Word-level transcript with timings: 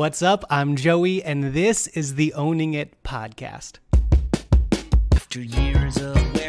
What's 0.00 0.22
up? 0.22 0.46
I'm 0.48 0.76
Joey, 0.76 1.22
and 1.22 1.52
this 1.52 1.86
is 1.88 2.14
the 2.14 2.32
Owning 2.32 2.72
It 2.72 3.02
podcast. 3.02 3.80
After 5.12 5.42
years 5.42 5.98
of 5.98 6.39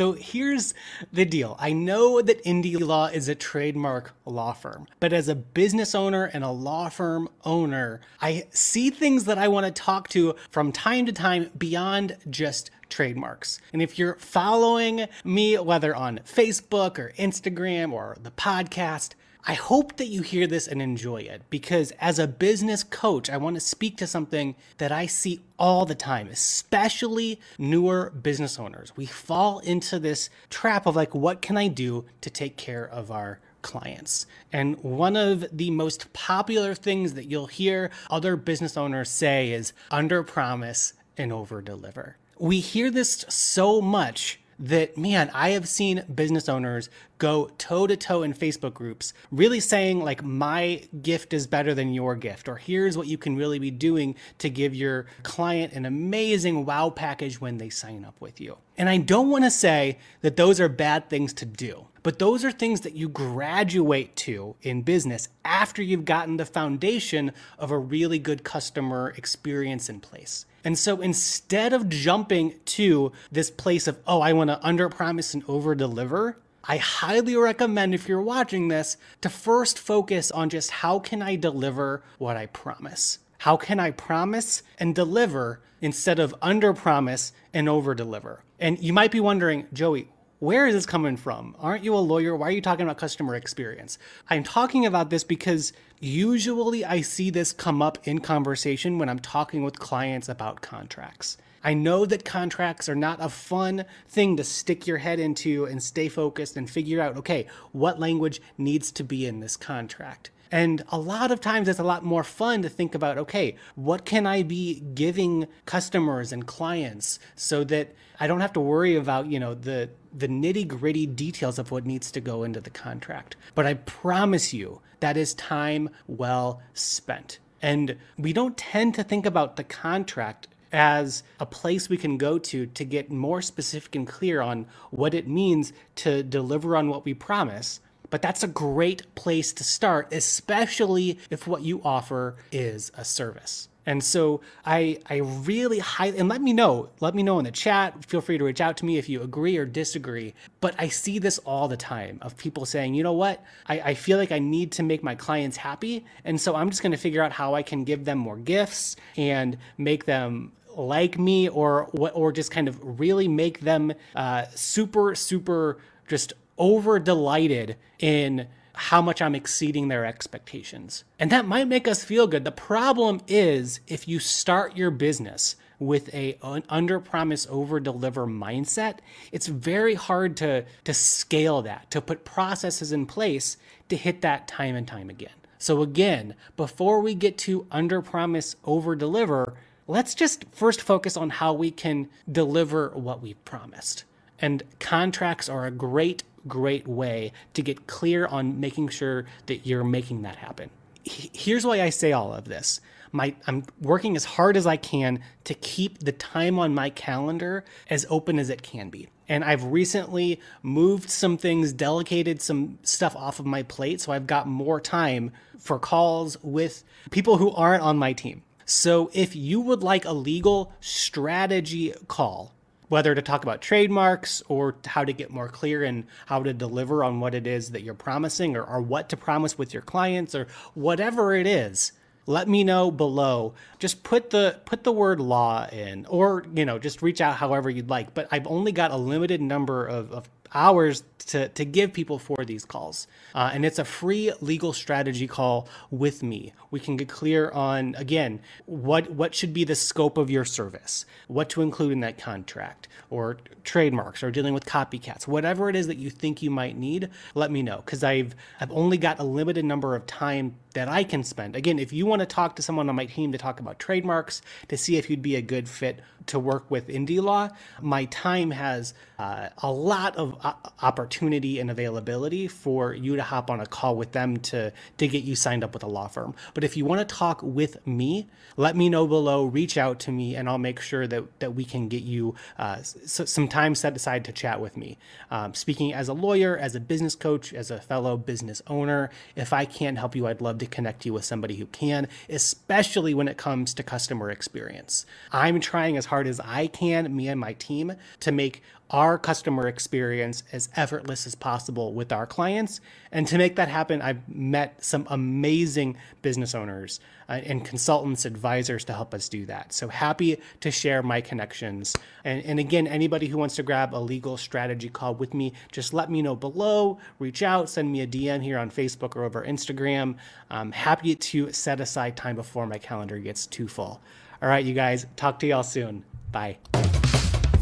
so 0.00 0.12
here's 0.12 0.72
the 1.12 1.26
deal. 1.26 1.56
I 1.58 1.74
know 1.74 2.22
that 2.22 2.42
Indie 2.44 2.80
Law 2.80 3.08
is 3.08 3.28
a 3.28 3.34
trademark 3.34 4.14
law 4.24 4.54
firm, 4.54 4.86
but 4.98 5.12
as 5.12 5.28
a 5.28 5.34
business 5.34 5.94
owner 5.94 6.24
and 6.24 6.42
a 6.42 6.48
law 6.48 6.88
firm 6.88 7.28
owner, 7.44 8.00
I 8.18 8.46
see 8.48 8.88
things 8.88 9.24
that 9.24 9.36
I 9.36 9.48
want 9.48 9.66
to 9.66 9.72
talk 9.72 10.08
to 10.08 10.36
from 10.50 10.72
time 10.72 11.04
to 11.04 11.12
time 11.12 11.50
beyond 11.58 12.16
just 12.30 12.70
trademarks. 12.90 13.60
And 13.72 13.80
if 13.80 13.98
you're 13.98 14.16
following 14.16 15.06
me, 15.24 15.56
whether 15.56 15.94
on 15.94 16.20
Facebook 16.24 16.98
or 16.98 17.12
Instagram 17.18 17.92
or 17.92 18.16
the 18.22 18.30
podcast, 18.30 19.14
I 19.46 19.54
hope 19.54 19.96
that 19.96 20.08
you 20.08 20.20
hear 20.20 20.46
this 20.46 20.68
and 20.68 20.82
enjoy 20.82 21.22
it 21.22 21.42
because 21.48 21.92
as 21.92 22.18
a 22.18 22.26
business 22.26 22.84
coach, 22.84 23.30
I 23.30 23.38
want 23.38 23.56
to 23.56 23.60
speak 23.60 23.96
to 23.96 24.06
something 24.06 24.54
that 24.76 24.92
I 24.92 25.06
see 25.06 25.40
all 25.58 25.86
the 25.86 25.94
time, 25.94 26.28
especially 26.28 27.40
newer 27.58 28.10
business 28.10 28.58
owners. 28.58 28.92
We 28.96 29.06
fall 29.06 29.60
into 29.60 29.98
this 29.98 30.28
trap 30.50 30.84
of 30.84 30.94
like, 30.94 31.14
what 31.14 31.40
can 31.40 31.56
I 31.56 31.68
do 31.68 32.04
to 32.20 32.28
take 32.28 32.58
care 32.58 32.86
of 32.86 33.10
our 33.10 33.40
clients? 33.62 34.26
And 34.52 34.76
one 34.82 35.16
of 35.16 35.46
the 35.50 35.70
most 35.70 36.12
popular 36.12 36.74
things 36.74 37.14
that 37.14 37.30
you'll 37.30 37.46
hear 37.46 37.90
other 38.10 38.36
business 38.36 38.76
owners 38.76 39.08
say 39.08 39.52
is 39.52 39.72
under 39.90 40.22
promise 40.22 40.92
and 41.16 41.32
over 41.32 41.62
deliver. 41.62 42.16
We 42.40 42.58
hear 42.60 42.90
this 42.90 43.24
so 43.28 43.80
much 43.80 44.40
that 44.60 44.96
man 44.96 45.30
i 45.32 45.50
have 45.50 45.66
seen 45.66 46.04
business 46.14 46.48
owners 46.48 46.90
go 47.20 47.48
toe 47.58 47.86
to 47.86 47.96
toe 47.96 48.24
in 48.24 48.34
facebook 48.34 48.74
groups 48.74 49.12
really 49.30 49.60
saying 49.60 50.00
like 50.00 50.24
my 50.24 50.82
gift 51.02 51.32
is 51.32 51.46
better 51.46 51.72
than 51.74 51.94
your 51.94 52.16
gift 52.16 52.48
or 52.48 52.56
here's 52.56 52.98
what 52.98 53.06
you 53.06 53.16
can 53.16 53.36
really 53.36 53.60
be 53.60 53.70
doing 53.70 54.16
to 54.38 54.50
give 54.50 54.74
your 54.74 55.06
client 55.22 55.72
an 55.72 55.86
amazing 55.86 56.64
wow 56.64 56.90
package 56.90 57.40
when 57.40 57.58
they 57.58 57.70
sign 57.70 58.04
up 58.04 58.20
with 58.20 58.40
you. 58.40 58.56
And 58.76 58.88
i 58.88 58.96
don't 58.96 59.28
want 59.28 59.44
to 59.44 59.50
say 59.50 59.98
that 60.22 60.36
those 60.36 60.58
are 60.58 60.68
bad 60.68 61.08
things 61.08 61.32
to 61.34 61.44
do 61.44 61.86
but 62.02 62.18
those 62.18 62.44
are 62.44 62.50
things 62.50 62.80
that 62.82 62.96
you 62.96 63.08
graduate 63.08 64.16
to 64.16 64.56
in 64.62 64.82
business 64.82 65.28
after 65.44 65.82
you've 65.82 66.04
gotten 66.04 66.36
the 66.36 66.46
foundation 66.46 67.32
of 67.58 67.70
a 67.70 67.78
really 67.78 68.18
good 68.18 68.42
customer 68.42 69.12
experience 69.16 69.88
in 69.88 70.00
place. 70.00 70.46
And 70.64 70.78
so 70.78 71.00
instead 71.00 71.72
of 71.72 71.88
jumping 71.88 72.54
to 72.66 73.12
this 73.30 73.50
place 73.50 73.86
of, 73.86 73.98
oh, 74.06 74.20
I 74.20 74.32
want 74.32 74.48
to 74.48 74.64
under 74.66 74.88
promise 74.88 75.34
and 75.34 75.42
over 75.48 75.74
deliver, 75.74 76.38
I 76.64 76.76
highly 76.76 77.36
recommend 77.36 77.94
if 77.94 78.08
you're 78.08 78.20
watching 78.20 78.68
this 78.68 78.96
to 79.22 79.28
first 79.28 79.78
focus 79.78 80.30
on 80.30 80.50
just 80.50 80.70
how 80.70 80.98
can 80.98 81.22
I 81.22 81.36
deliver 81.36 82.02
what 82.18 82.36
I 82.36 82.46
promise? 82.46 83.18
How 83.38 83.56
can 83.56 83.80
I 83.80 83.90
promise 83.90 84.62
and 84.78 84.94
deliver 84.94 85.60
instead 85.80 86.18
of 86.18 86.34
under 86.42 86.74
promise 86.74 87.32
and 87.54 87.68
over 87.68 87.94
deliver? 87.94 88.44
And 88.58 88.78
you 88.78 88.92
might 88.92 89.10
be 89.10 89.20
wondering, 89.20 89.66
Joey, 89.72 90.08
where 90.40 90.66
is 90.66 90.74
this 90.74 90.86
coming 90.86 91.16
from? 91.16 91.56
Aren't 91.58 91.84
you 91.84 91.94
a 91.94 91.98
lawyer? 91.98 92.36
Why 92.36 92.48
are 92.48 92.52
you 92.52 92.60
talking 92.60 92.84
about 92.84 92.98
customer 92.98 93.34
experience? 93.34 93.98
I'm 94.28 94.42
talking 94.42 94.84
about 94.84 95.10
this 95.10 95.24
because 95.24 95.72
usually 96.00 96.84
I 96.84 97.00
see 97.00 97.30
this 97.30 97.52
come 97.52 97.80
up 97.80 97.98
in 98.06 98.20
conversation 98.20 98.98
when 98.98 99.08
I'm 99.08 99.18
talking 99.18 99.62
with 99.62 99.78
clients 99.78 100.28
about 100.28 100.60
contracts. 100.60 101.38
I 101.62 101.74
know 101.74 102.06
that 102.06 102.24
contracts 102.24 102.88
are 102.88 102.94
not 102.94 103.18
a 103.20 103.28
fun 103.28 103.84
thing 104.08 104.36
to 104.36 104.44
stick 104.44 104.86
your 104.86 104.98
head 104.98 105.20
into 105.20 105.66
and 105.66 105.82
stay 105.82 106.08
focused 106.08 106.56
and 106.56 106.68
figure 106.68 107.00
out, 107.00 107.16
okay, 107.18 107.46
what 107.72 108.00
language 108.00 108.40
needs 108.56 108.90
to 108.92 109.04
be 109.04 109.26
in 109.26 109.40
this 109.40 109.56
contract. 109.56 110.30
And 110.52 110.82
a 110.88 110.98
lot 110.98 111.30
of 111.30 111.40
times 111.40 111.68
it's 111.68 111.78
a 111.78 111.84
lot 111.84 112.04
more 112.04 112.24
fun 112.24 112.62
to 112.62 112.68
think 112.68 112.94
about 112.94 113.18
okay, 113.18 113.56
what 113.76 114.04
can 114.04 114.26
I 114.26 114.42
be 114.42 114.80
giving 114.94 115.46
customers 115.64 116.32
and 116.32 116.46
clients 116.46 117.18
so 117.36 117.62
that 117.64 117.94
I 118.18 118.26
don't 118.26 118.40
have 118.40 118.52
to 118.54 118.60
worry 118.60 118.96
about, 118.96 119.26
you 119.26 119.38
know, 119.38 119.54
the 119.54 119.90
the 120.12 120.28
nitty-gritty 120.28 121.06
details 121.06 121.58
of 121.58 121.70
what 121.70 121.86
needs 121.86 122.10
to 122.10 122.20
go 122.20 122.42
into 122.42 122.60
the 122.60 122.70
contract. 122.70 123.36
But 123.54 123.66
I 123.66 123.74
promise 123.74 124.52
you 124.52 124.80
that 124.98 125.16
is 125.16 125.34
time 125.34 125.88
well 126.08 126.60
spent. 126.74 127.38
And 127.62 127.96
we 128.18 128.32
don't 128.32 128.56
tend 128.56 128.94
to 128.94 129.04
think 129.04 129.26
about 129.26 129.54
the 129.54 129.64
contract 129.64 130.48
as 130.72 131.22
a 131.38 131.46
place 131.46 131.88
we 131.88 131.96
can 131.96 132.16
go 132.16 132.38
to 132.38 132.66
to 132.66 132.84
get 132.84 133.10
more 133.10 133.42
specific 133.42 133.94
and 133.94 134.06
clear 134.06 134.40
on 134.40 134.66
what 134.90 135.14
it 135.14 135.26
means 135.26 135.72
to 135.96 136.22
deliver 136.22 136.76
on 136.76 136.88
what 136.88 137.04
we 137.04 137.14
promise 137.14 137.80
but 138.10 138.22
that's 138.22 138.42
a 138.42 138.48
great 138.48 139.14
place 139.14 139.52
to 139.54 139.64
start, 139.64 140.12
especially 140.12 141.18
if 141.30 141.46
what 141.46 141.62
you 141.62 141.80
offer 141.84 142.36
is 142.52 142.90
a 142.96 143.04
service. 143.04 143.68
And 143.86 144.04
so 144.04 144.42
I 144.64 144.98
I 145.06 145.16
really 145.16 145.78
highly 145.78 146.18
and 146.18 146.28
let 146.28 146.42
me 146.42 146.52
know, 146.52 146.90
let 147.00 147.14
me 147.14 147.22
know 147.22 147.38
in 147.38 147.46
the 147.46 147.50
chat. 147.50 148.04
Feel 148.04 148.20
free 148.20 148.36
to 148.36 148.44
reach 148.44 148.60
out 148.60 148.76
to 148.78 148.84
me 148.84 148.98
if 148.98 149.08
you 149.08 149.22
agree 149.22 149.56
or 149.56 149.64
disagree. 149.64 150.34
But 150.60 150.74
I 150.78 150.88
see 150.88 151.18
this 151.18 151.38
all 151.38 151.66
the 151.66 151.78
time 151.78 152.18
of 152.20 152.36
people 152.36 152.66
saying, 152.66 152.94
you 152.94 153.02
know 153.02 153.14
what, 153.14 153.42
I, 153.66 153.80
I 153.80 153.94
feel 153.94 154.18
like 154.18 154.32
I 154.32 154.38
need 154.38 154.72
to 154.72 154.82
make 154.82 155.02
my 155.02 155.14
clients 155.14 155.56
happy. 155.56 156.04
And 156.24 156.38
so 156.38 156.54
I'm 156.54 156.68
just 156.68 156.82
gonna 156.82 156.98
figure 156.98 157.22
out 157.22 157.32
how 157.32 157.54
I 157.54 157.62
can 157.62 157.84
give 157.84 158.04
them 158.04 158.18
more 158.18 158.36
gifts 158.36 158.96
and 159.16 159.56
make 159.78 160.04
them 160.04 160.52
like 160.76 161.18
me 161.18 161.48
or 161.48 161.88
or 161.94 162.32
just 162.32 162.50
kind 162.50 162.68
of 162.68 163.00
really 163.00 163.28
make 163.28 163.60
them 163.60 163.92
uh, 164.14 164.44
super, 164.54 165.14
super 165.14 165.78
just 166.08 166.32
over 166.58 166.98
delighted 166.98 167.76
in 167.98 168.46
how 168.74 169.02
much 169.02 169.20
I'm 169.20 169.34
exceeding 169.34 169.88
their 169.88 170.06
expectations. 170.06 171.04
And 171.18 171.30
that 171.30 171.46
might 171.46 171.68
make 171.68 171.86
us 171.86 172.04
feel 172.04 172.26
good. 172.26 172.44
The 172.44 172.52
problem 172.52 173.20
is 173.28 173.80
if 173.86 174.08
you 174.08 174.18
start 174.18 174.76
your 174.76 174.90
business 174.90 175.56
with 175.78 176.14
a 176.14 176.38
under 176.42 177.00
promise 177.00 177.46
over 177.50 177.80
deliver 177.80 178.26
mindset, 178.26 178.98
it's 179.32 179.46
very 179.46 179.94
hard 179.94 180.36
to 180.38 180.64
to 180.84 180.94
scale 180.94 181.62
that, 181.62 181.90
to 181.90 182.00
put 182.00 182.24
processes 182.24 182.92
in 182.92 183.06
place 183.06 183.56
to 183.88 183.96
hit 183.96 184.20
that 184.22 184.46
time 184.46 184.76
and 184.76 184.86
time 184.86 185.10
again. 185.10 185.30
So 185.58 185.82
again, 185.82 186.36
before 186.56 187.00
we 187.00 187.14
get 187.14 187.36
to 187.38 187.66
under 187.70 188.00
promise 188.00 188.56
over 188.64 188.96
deliver, 188.96 189.54
let's 189.90 190.14
just 190.14 190.44
first 190.52 190.80
focus 190.80 191.16
on 191.16 191.30
how 191.30 191.52
we 191.52 191.70
can 191.70 192.08
deliver 192.30 192.90
what 192.90 193.20
we've 193.20 193.44
promised. 193.44 194.04
And 194.38 194.62
contracts 194.78 195.48
are 195.48 195.66
a 195.66 195.70
great, 195.70 196.22
great 196.46 196.86
way 196.86 197.32
to 197.54 197.62
get 197.62 197.88
clear 197.88 198.26
on 198.26 198.60
making 198.60 198.88
sure 198.88 199.26
that 199.46 199.66
you're 199.66 199.84
making 199.84 200.22
that 200.22 200.36
happen. 200.36 200.70
Here's 201.02 201.66
why 201.66 201.82
I 201.82 201.90
say 201.90 202.12
all 202.12 202.32
of 202.32 202.44
this. 202.44 202.80
My, 203.10 203.34
I'm 203.48 203.64
working 203.80 204.14
as 204.14 204.24
hard 204.24 204.56
as 204.56 204.64
I 204.64 204.76
can 204.76 205.20
to 205.42 205.54
keep 205.54 205.98
the 205.98 206.12
time 206.12 206.60
on 206.60 206.72
my 206.72 206.90
calendar 206.90 207.64
as 207.88 208.06
open 208.08 208.38
as 208.38 208.48
it 208.48 208.62
can 208.62 208.90
be. 208.90 209.08
And 209.28 209.42
I've 209.42 209.64
recently 209.64 210.40
moved 210.62 211.10
some 211.10 211.36
things, 211.36 211.72
delegated 211.72 212.40
some 212.40 212.78
stuff 212.84 213.16
off 213.16 213.40
of 213.40 213.46
my 213.46 213.64
plate. 213.64 214.00
So 214.00 214.12
I've 214.12 214.28
got 214.28 214.46
more 214.46 214.80
time 214.80 215.32
for 215.58 215.80
calls 215.80 216.40
with 216.42 216.84
people 217.10 217.38
who 217.38 217.50
aren't 217.50 217.82
on 217.82 217.98
my 217.98 218.12
team. 218.12 218.42
So 218.70 219.10
if 219.12 219.34
you 219.34 219.60
would 219.60 219.82
like 219.82 220.04
a 220.04 220.12
legal 220.12 220.72
strategy 220.78 221.92
call, 222.06 222.54
whether 222.86 223.12
to 223.16 223.20
talk 223.20 223.42
about 223.42 223.60
trademarks 223.60 224.44
or 224.46 224.76
how 224.86 225.04
to 225.04 225.12
get 225.12 225.28
more 225.28 225.48
clear 225.48 225.82
and 225.82 226.06
how 226.26 226.44
to 226.44 226.52
deliver 226.52 227.02
on 227.02 227.18
what 227.18 227.34
it 227.34 227.48
is 227.48 227.72
that 227.72 227.82
you're 227.82 227.94
promising 227.94 228.56
or, 228.56 228.62
or 228.62 228.80
what 228.80 229.08
to 229.08 229.16
promise 229.16 229.58
with 229.58 229.74
your 229.74 229.82
clients 229.82 230.36
or 230.36 230.46
whatever 230.74 231.34
it 231.34 231.48
is 231.48 231.90
let 232.26 232.46
me 232.46 232.62
know 232.62 232.92
below. 232.92 233.54
Just 233.80 234.04
put 234.04 234.30
the 234.30 234.60
put 234.64 234.84
the 234.84 234.92
word 234.92 235.18
law 235.18 235.66
in 235.66 236.06
or 236.06 236.44
you 236.54 236.64
know 236.64 236.78
just 236.78 237.02
reach 237.02 237.20
out 237.20 237.34
however 237.34 237.68
you'd 237.68 237.90
like. 237.90 238.14
But 238.14 238.28
i've 238.30 238.46
only 238.46 238.70
got 238.70 238.92
a 238.92 238.96
limited 238.96 239.40
number 239.40 239.84
of, 239.84 240.12
of 240.12 240.28
hours 240.54 241.02
to, 241.26 241.48
to 241.48 241.64
give 241.64 241.92
people 241.92 242.18
for 242.18 242.44
these 242.44 242.64
calls. 242.64 243.06
Uh, 243.34 243.50
and 243.52 243.64
it's 243.64 243.78
a 243.78 243.84
free 243.84 244.32
legal 244.40 244.72
strategy 244.72 245.26
call 245.26 245.68
with 245.90 246.22
me. 246.22 246.52
We 246.70 246.80
can 246.80 246.96
get 246.96 247.08
clear 247.08 247.50
on, 247.50 247.94
again, 247.96 248.40
what, 248.66 249.10
what 249.10 249.34
should 249.34 249.52
be 249.52 249.64
the 249.64 249.74
scope 249.74 250.18
of 250.18 250.30
your 250.30 250.44
service, 250.44 251.04
what 251.28 251.48
to 251.50 251.62
include 251.62 251.92
in 251.92 252.00
that 252.00 252.18
contract, 252.18 252.88
or 253.10 253.38
trademarks, 253.64 254.22
or 254.22 254.30
dealing 254.30 254.54
with 254.54 254.64
copycats, 254.64 255.26
whatever 255.26 255.68
it 255.68 255.76
is 255.76 255.86
that 255.86 255.98
you 255.98 256.10
think 256.10 256.42
you 256.42 256.50
might 256.50 256.76
need, 256.76 257.10
let 257.34 257.50
me 257.50 257.62
know. 257.62 257.76
Because 257.76 258.02
I've, 258.02 258.34
I've 258.60 258.72
only 258.72 258.98
got 258.98 259.18
a 259.18 259.24
limited 259.24 259.64
number 259.64 259.94
of 259.94 260.06
time 260.06 260.56
that 260.74 260.88
I 260.88 261.04
can 261.04 261.24
spend. 261.24 261.56
Again, 261.56 261.78
if 261.78 261.92
you 261.92 262.06
want 262.06 262.20
to 262.20 262.26
talk 262.26 262.56
to 262.56 262.62
someone 262.62 262.88
on 262.88 262.96
my 262.96 263.06
team 263.06 263.32
to 263.32 263.38
talk 263.38 263.60
about 263.60 263.78
trademarks, 263.78 264.42
to 264.68 264.76
see 264.76 264.96
if 264.96 265.10
you'd 265.10 265.22
be 265.22 265.36
a 265.36 265.42
good 265.42 265.68
fit 265.68 266.00
to 266.26 266.38
work 266.38 266.70
with 266.70 266.88
indie 266.88 267.20
law, 267.22 267.48
my 267.80 268.04
time 268.06 268.50
has 268.50 268.94
uh, 269.18 269.48
a 269.58 269.72
lot 269.72 270.16
of 270.16 270.36
uh, 270.44 270.52
opportunity 270.82 271.58
and 271.58 271.70
availability 271.70 272.46
for 272.46 272.94
you 272.94 273.16
to 273.16 273.22
hop 273.22 273.50
on 273.50 273.60
a 273.60 273.66
call 273.66 273.96
with 273.96 274.12
them 274.12 274.36
to 274.36 274.72
to 274.98 275.08
get 275.08 275.24
you 275.24 275.34
signed 275.34 275.64
up 275.64 275.74
with 275.74 275.82
a 275.82 275.88
law 275.88 276.08
firm. 276.08 276.34
But 276.54 276.64
if 276.64 276.76
you 276.76 276.84
want 276.84 277.06
to 277.06 277.14
talk 277.14 277.42
with 277.42 277.84
me, 277.86 278.28
let 278.56 278.76
me 278.76 278.88
know 278.88 279.06
below. 279.06 279.44
Reach 279.44 279.76
out 279.76 279.98
to 280.00 280.12
me, 280.12 280.36
and 280.36 280.48
I'll 280.48 280.58
make 280.58 280.80
sure 280.80 281.06
that 281.06 281.40
that 281.40 281.54
we 281.54 281.64
can 281.64 281.88
get 281.88 282.02
you 282.02 282.34
uh, 282.58 282.82
some 282.82 283.48
time 283.48 283.74
set 283.74 283.96
aside 283.96 284.24
to 284.26 284.32
chat 284.32 284.60
with 284.60 284.76
me. 284.76 284.98
Um, 285.30 285.54
speaking 285.54 285.92
as 285.92 286.08
a 286.08 286.14
lawyer, 286.14 286.56
as 286.56 286.74
a 286.74 286.80
business 286.80 287.14
coach, 287.14 287.52
as 287.52 287.70
a 287.70 287.80
fellow 287.80 288.16
business 288.16 288.62
owner, 288.66 289.10
if 289.34 289.52
I 289.52 289.64
can't 289.64 289.98
help 289.98 290.14
you, 290.14 290.26
I'd 290.26 290.40
love 290.40 290.59
to 290.60 290.66
connect 290.66 291.04
you 291.04 291.12
with 291.12 291.24
somebody 291.24 291.56
who 291.56 291.66
can, 291.66 292.08
especially 292.28 293.14
when 293.14 293.28
it 293.28 293.36
comes 293.36 293.74
to 293.74 293.82
customer 293.82 294.30
experience. 294.30 295.06
I'm 295.32 295.60
trying 295.60 295.96
as 295.96 296.06
hard 296.06 296.26
as 296.26 296.40
I 296.40 296.68
can, 296.68 297.14
me 297.14 297.28
and 297.28 297.40
my 297.40 297.54
team, 297.54 297.94
to 298.20 298.32
make 298.32 298.62
our 298.90 299.18
customer 299.18 299.68
experience 299.68 300.42
as 300.52 300.68
effortless 300.74 301.26
as 301.26 301.34
possible 301.34 301.94
with 301.94 302.12
our 302.12 302.26
clients. 302.26 302.80
And 303.12 303.26
to 303.28 303.38
make 303.38 303.56
that 303.56 303.68
happen, 303.68 304.02
I've 304.02 304.28
met 304.28 304.84
some 304.84 305.06
amazing 305.08 305.96
business 306.22 306.54
owners 306.54 307.00
uh, 307.28 307.34
and 307.44 307.64
consultants, 307.64 308.24
advisors 308.24 308.84
to 308.86 308.92
help 308.92 309.14
us 309.14 309.28
do 309.28 309.46
that. 309.46 309.72
So 309.72 309.88
happy 309.88 310.40
to 310.60 310.70
share 310.70 311.02
my 311.02 311.20
connections. 311.20 311.96
And, 312.24 312.44
and 312.44 312.58
again, 312.58 312.88
anybody 312.88 313.28
who 313.28 313.38
wants 313.38 313.56
to 313.56 313.62
grab 313.62 313.94
a 313.94 313.98
legal 313.98 314.36
strategy 314.36 314.88
call 314.88 315.14
with 315.14 315.34
me, 315.34 315.52
just 315.70 315.94
let 315.94 316.10
me 316.10 316.20
know 316.22 316.34
below, 316.34 316.98
reach 317.20 317.42
out, 317.42 317.70
send 317.70 317.90
me 317.92 318.00
a 318.00 318.06
DM 318.06 318.42
here 318.42 318.58
on 318.58 318.70
Facebook 318.70 319.14
or 319.14 319.22
over 319.22 319.44
Instagram. 319.44 320.16
I'm 320.50 320.72
happy 320.72 321.14
to 321.14 321.52
set 321.52 321.80
aside 321.80 322.16
time 322.16 322.36
before 322.36 322.66
my 322.66 322.78
calendar 322.78 323.18
gets 323.18 323.46
too 323.46 323.68
full. 323.68 324.00
All 324.42 324.48
right, 324.48 324.64
you 324.64 324.74
guys, 324.74 325.06
talk 325.16 325.38
to 325.40 325.46
y'all 325.46 325.62
soon. 325.62 326.04
Bye. 326.32 326.56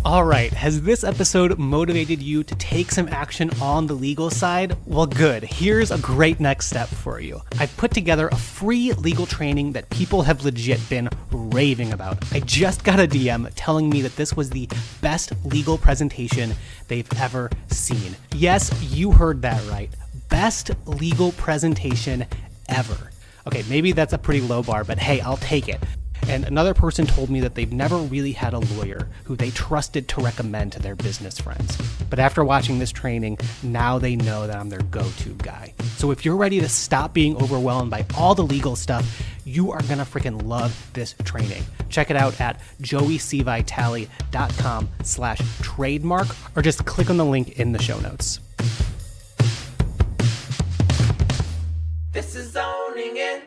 All 0.05 0.25
right, 0.25 0.50
has 0.52 0.81
this 0.81 1.05
episode 1.05 1.58
motivated 1.58 2.23
you 2.23 2.43
to 2.44 2.55
take 2.55 2.90
some 2.90 3.08
action 3.08 3.50
on 3.61 3.87
the 3.87 3.94
legal 3.94 4.31
side? 4.31 4.75
Well, 4.87 5.06
good. 5.06 5.43
Here's 5.43 5.90
a 5.90 5.99
great 5.99 6.40
next 6.40 6.69
step 6.69 6.88
for 6.88 7.20
you. 7.20 7.43
I've 7.58 7.76
put 7.76 7.90
together 7.90 8.29
a 8.29 8.37
free 8.37 8.93
legal 8.93 9.26
training 9.26 9.73
that 9.73 9.91
people 9.91 10.23
have 10.23 10.44
legit 10.44 10.81
been 10.88 11.11
raving 11.31 11.93
about. 11.93 12.25
I 12.32 12.41
just 12.41 12.84
got 12.84 13.00
a 13.00 13.08
DM 13.08 13.50
telling 13.55 13.91
me 13.91 14.00
that 14.00 14.17
this 14.17 14.34
was 14.34 14.49
the 14.49 14.69
best 15.02 15.32
legal 15.44 15.76
presentation 15.76 16.55
they've 16.87 17.12
ever 17.20 17.50
seen. 17.67 18.17
Yes, 18.32 18.73
you 18.82 19.11
heard 19.11 19.43
that 19.43 19.62
right. 19.69 19.91
Best 20.31 20.70
legal 20.87 21.32
presentation 21.32 22.25
ever. 22.69 23.11
Okay, 23.47 23.65
maybe 23.69 23.93
that's 23.93 24.12
a 24.12 24.19
pretty 24.19 24.41
low 24.41 24.62
bar, 24.62 24.85
but 24.85 24.99
hey, 24.99 25.20
I'll 25.20 25.38
take 25.38 25.69
it. 25.69 25.81
And 26.29 26.44
another 26.44 26.75
person 26.75 27.06
told 27.06 27.31
me 27.31 27.41
that 27.41 27.55
they've 27.55 27.73
never 27.73 27.97
really 27.97 28.32
had 28.32 28.53
a 28.53 28.59
lawyer 28.59 29.09
who 29.25 29.35
they 29.35 29.49
trusted 29.50 30.09
to 30.09 30.20
recommend 30.20 30.73
to 30.73 30.79
their 30.79 30.94
business 30.94 31.38
friends. 31.38 31.79
But 32.11 32.19
after 32.19 32.44
watching 32.44 32.79
this 32.79 32.93
training, 32.93 33.38
now 33.62 33.99
they 33.99 34.15
know 34.17 34.47
that 34.47 34.56
I'm 34.56 34.69
their 34.69 34.82
go 34.82 35.09
to 35.09 35.31
guy. 35.35 35.73
So 35.97 36.11
if 36.11 36.26
you're 36.26 36.37
ready 36.37 36.61
to 36.61 36.69
stop 36.69 37.15
being 37.15 37.35
overwhelmed 37.37 37.91
by 37.91 38.05
all 38.17 38.35
the 38.35 38.44
legal 38.44 38.76
stuff, 38.76 39.23
you 39.47 39.73
are 39.73 39.81
gonna 39.82 40.05
freaking 40.05 40.47
love 40.47 40.91
this 40.93 41.15
training. 41.25 41.65
Check 41.88 42.11
it 42.11 42.17
out 42.17 42.38
at 42.41 42.61
joeycvitale.com 42.82 44.88
slash 45.03 45.41
trademark 45.62 46.29
or 46.55 46.61
just 46.61 46.85
click 46.85 47.09
on 47.09 47.17
the 47.17 47.25
link 47.25 47.59
in 47.59 47.73
the 47.73 47.82
show 47.82 47.99
notes. 48.00 48.41
This 52.12 52.34
is 52.34 52.56
owning 52.56 53.16
it. 53.16 53.43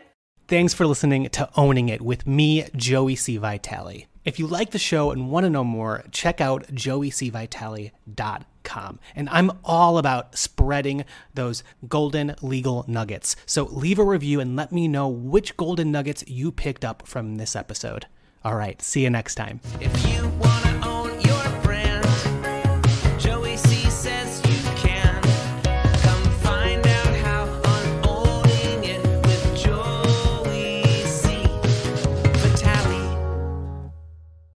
Thanks 0.48 0.74
for 0.74 0.86
listening 0.86 1.30
to 1.30 1.50
Owning 1.56 1.90
It 1.90 2.02
with 2.02 2.28
me, 2.28 2.66
Joey 2.76 3.16
C. 3.16 3.38
Vitale. 3.38 4.06
If 4.24 4.38
you 4.38 4.46
like 4.46 4.70
the 4.70 4.78
show 4.78 5.10
and 5.10 5.32
want 5.32 5.46
to 5.46 5.50
know 5.50 5.64
more, 5.64 6.04
check 6.12 6.40
out 6.40 6.68
joeycvitale.com. 6.68 9.00
And 9.16 9.30
I'm 9.30 9.52
all 9.64 9.98
about 9.98 10.38
spreading 10.38 11.06
those 11.34 11.64
golden 11.88 12.36
legal 12.42 12.86
nuggets. 12.88 13.36
So 13.48 13.64
leave 13.64 13.98
a 13.98 14.04
review 14.04 14.40
and 14.40 14.56
let 14.56 14.72
me 14.72 14.88
know 14.88 15.08
which 15.08 15.58
golden 15.58 15.92
nuggets 15.92 16.24
you 16.28 16.52
picked 16.52 16.86
up 16.86 17.08
from 17.08 17.38
this 17.38 17.56
episode. 17.56 18.06
All 18.44 18.56
right, 18.56 18.80
see 18.82 19.02
you 19.02 19.10
next 19.10 19.36
time. 19.36 19.60
If 19.80 20.08
you 20.08 20.30
wanna 20.40 20.71